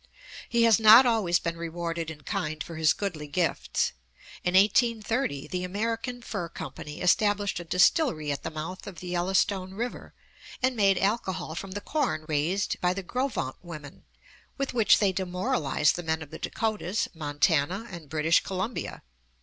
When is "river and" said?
9.75-10.75